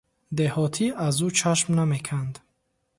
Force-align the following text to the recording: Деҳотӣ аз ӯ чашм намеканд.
Деҳотӣ 0.37 0.87
аз 1.07 1.17
ӯ 1.27 1.27
чашм 1.37 1.69
намеканд. 1.77 2.33